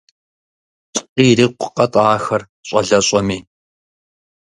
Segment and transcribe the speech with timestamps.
[1.15, 3.37] ЛӀы ирикъукъэ-тӀэ ахэр, щӀалэщӀэми!